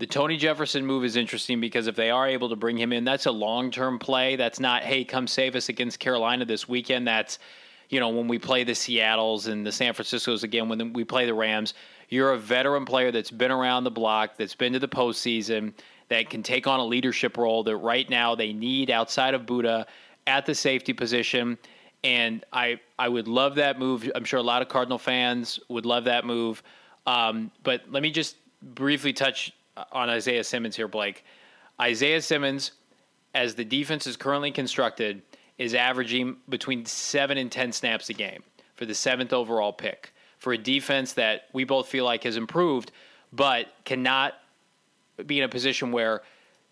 [0.00, 3.04] the Tony Jefferson move is interesting because if they are able to bring him in,
[3.04, 4.34] that's a long term play.
[4.34, 7.06] That's not, hey, come save us against Carolina this weekend.
[7.06, 7.38] That's,
[7.90, 11.26] you know, when we play the Seattles and the San Franciscos again, when we play
[11.26, 11.74] the Rams.
[12.08, 15.74] You're a veteran player that's been around the block, that's been to the postseason,
[16.08, 19.84] that can take on a leadership role that right now they need outside of Budda
[20.26, 21.58] at the safety position.
[22.02, 24.10] And I, I would love that move.
[24.14, 26.62] I'm sure a lot of Cardinal fans would love that move.
[27.06, 29.52] Um, but let me just briefly touch
[29.92, 31.24] on Isaiah Simmons here, Blake.
[31.80, 32.72] Isaiah Simmons,
[33.34, 35.22] as the defense is currently constructed,
[35.58, 38.42] is averaging between seven and 10 snaps a game
[38.74, 40.12] for the seventh overall pick.
[40.38, 42.92] For a defense that we both feel like has improved,
[43.32, 44.34] but cannot
[45.26, 46.22] be in a position where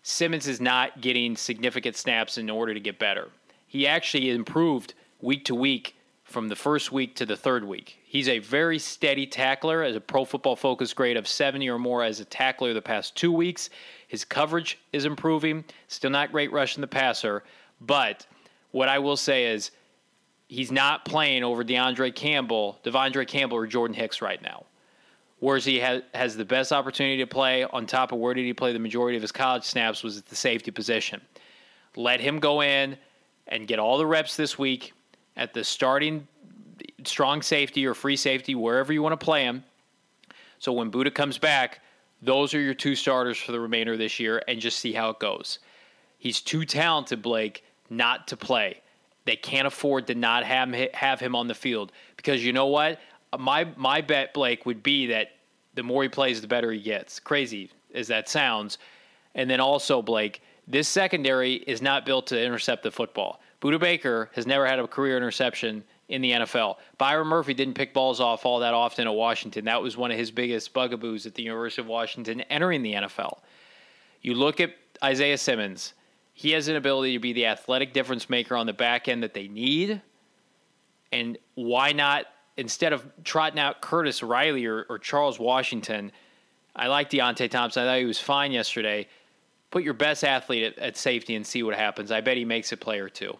[0.01, 3.29] Simmons is not getting significant snaps in order to get better.
[3.67, 5.95] He actually improved week to week
[6.29, 7.99] from the first week to the third week.
[8.03, 12.03] He's a very steady tackler as a pro football focus grade of 70 or more
[12.03, 13.69] as a tackler the past two weeks.
[14.07, 15.65] His coverage is improving.
[15.87, 17.43] Still not great rushing the passer,
[17.81, 18.25] but
[18.71, 19.71] what I will say is
[20.47, 24.65] he's not playing over DeAndre Campbell, De'Vondre Campbell, or Jordan Hicks right now.
[25.39, 28.73] Whereas he has the best opportunity to play on top of where did he play
[28.73, 31.21] the majority of his college snaps was at the safety position.
[31.95, 32.97] Let him go in
[33.47, 34.93] and get all the reps this week
[35.39, 36.27] at the starting
[37.05, 39.63] strong safety or free safety, wherever you want to play him.
[40.59, 41.79] So when Budda comes back,
[42.21, 45.09] those are your two starters for the remainder of this year and just see how
[45.09, 45.59] it goes.
[46.17, 48.81] He's too talented, Blake, not to play.
[49.23, 52.67] They can't afford to not have him, have him on the field because you know
[52.67, 52.99] what?
[53.37, 55.31] My my bet, Blake, would be that
[55.75, 57.19] the more he plays, the better he gets.
[57.19, 58.77] Crazy as that sounds.
[59.35, 63.39] And then also, Blake, this secondary is not built to intercept the football.
[63.61, 66.77] Budda Baker has never had a career interception in the NFL.
[66.97, 69.65] Byron Murphy didn't pick balls off all that often at Washington.
[69.65, 73.39] That was one of his biggest bugaboos at the University of Washington entering the NFL.
[74.21, 75.93] You look at Isaiah Simmons,
[76.33, 79.33] he has an ability to be the athletic difference maker on the back end that
[79.33, 80.01] they need.
[81.11, 82.25] And why not,
[82.57, 86.11] instead of trotting out Curtis Riley or, or Charles Washington,
[86.75, 87.83] I like Deionte Thompson.
[87.83, 89.07] I thought he was fine yesterday.
[89.69, 92.11] Put your best athlete at, at safety and see what happens.
[92.11, 93.37] I bet he makes a play or two.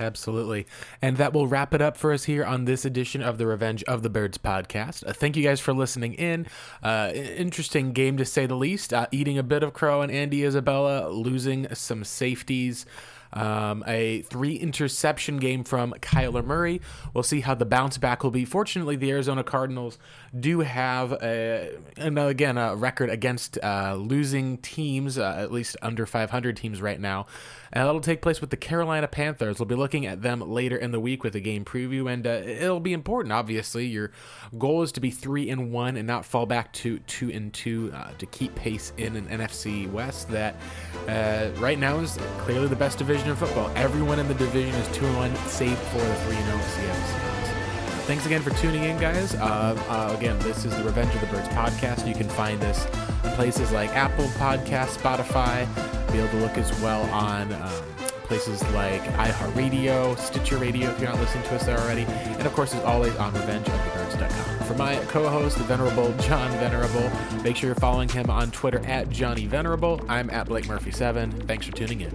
[0.00, 0.66] Absolutely.
[1.02, 3.84] And that will wrap it up for us here on this edition of the Revenge
[3.84, 5.06] of the Birds podcast.
[5.06, 6.46] Uh, thank you guys for listening in.
[6.82, 8.94] Uh, interesting game to say the least.
[8.94, 12.86] Uh, eating a bit of crow and Andy Isabella, losing some safeties.
[13.34, 16.82] Um, a three interception game from Kyler Murray.
[17.14, 18.44] We'll see how the bounce back will be.
[18.44, 19.98] Fortunately, the Arizona Cardinals
[20.38, 26.06] do have, a, and again, a record against uh, losing teams, uh, at least under
[26.06, 27.26] 500 teams right now.
[27.72, 29.58] And that'll take place with the Carolina Panthers.
[29.58, 32.42] We'll be looking at them later in the week with a game preview, and uh,
[32.44, 33.32] it'll be important.
[33.32, 34.10] Obviously, your
[34.58, 37.90] goal is to be three and one and not fall back to two and two
[37.94, 40.56] uh, to keep pace in an NFC West that
[41.08, 43.70] uh, right now is clearly the best division in football.
[43.74, 47.41] Everyone in the division is two and one, save for the three and zero.
[48.04, 49.34] Thanks again for tuning in, guys.
[49.34, 52.06] Uh, uh, again, this is the Revenge of the Birds podcast.
[52.06, 52.86] You can find us
[53.24, 55.66] in places like Apple Podcast, Spotify
[56.12, 57.70] be able to look as well on um,
[58.24, 62.52] places like iHeartRadio, Stitcher Radio if you're not listening to us there already, and of
[62.52, 64.66] course, as always, on RevengeOfTheBirds.com.
[64.66, 67.10] For my co-host, the Venerable John Venerable,
[67.42, 70.00] make sure you're following him on Twitter at Johnny Venerable.
[70.08, 71.46] I'm at Blake Murphy7.
[71.46, 72.12] Thanks for tuning in.